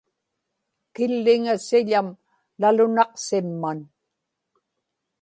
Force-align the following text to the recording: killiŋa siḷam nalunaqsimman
killiŋa 0.93 1.55
siḷam 1.67 2.07
nalunaqsimman 2.59 3.79